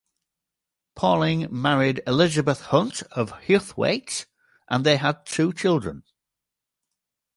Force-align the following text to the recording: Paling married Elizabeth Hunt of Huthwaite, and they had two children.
Paling 0.95 1.47
married 1.51 2.01
Elizabeth 2.07 2.61
Hunt 2.61 3.03
of 3.11 3.29
Huthwaite, 3.45 4.25
and 4.67 4.83
they 4.83 4.97
had 4.97 5.27
two 5.27 5.53
children. 5.53 6.01